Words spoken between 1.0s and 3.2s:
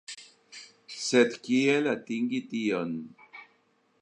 Sed kiel atingi tion?